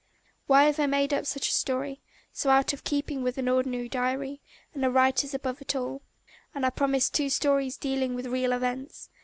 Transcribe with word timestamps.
Why 0.47 0.63
have 0.63 0.79
I 0.79 0.87
made 0.87 1.13
up 1.13 1.27
such 1.27 1.49
a 1.49 1.53
story, 1.53 2.01
so 2.33 2.49
out 2.49 2.73
of 2.73 2.83
keeping 2.83 3.21
with 3.21 3.37
an 3.37 3.47
ordinary 3.47 3.87
diary, 3.87 4.41
and 4.73 4.83
a 4.83 4.89
writer's 4.89 5.35
above 5.35 5.61
all? 5.75 6.01
And 6.55 6.65
I 6.65 6.71
promised 6.71 7.13
two 7.13 7.29
stories 7.29 7.77
dealing 7.77 8.15
with 8.15 8.25
real 8.25 8.51
events! 8.51 9.09